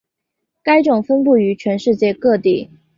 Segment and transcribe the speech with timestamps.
[0.63, 2.71] 该种分布于全世界各地。